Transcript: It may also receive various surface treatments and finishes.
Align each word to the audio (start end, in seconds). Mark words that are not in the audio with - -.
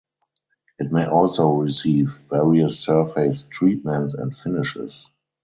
It 0.79 0.91
may 0.91 1.05
also 1.05 1.49
receive 1.51 2.07
various 2.27 2.79
surface 2.79 3.43
treatments 3.51 4.15
and 4.15 4.35
finishes. 4.35 5.11